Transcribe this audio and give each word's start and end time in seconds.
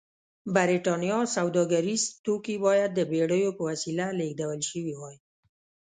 برېټانیا 0.55 1.19
سوداګریز 1.37 2.03
توکي 2.25 2.55
باید 2.65 2.89
د 2.93 2.99
بېړیو 3.11 3.49
په 3.57 3.63
وسیله 3.69 4.05
لېږدول 4.19 4.59
شوي 4.71 4.95
وای. 4.99 5.17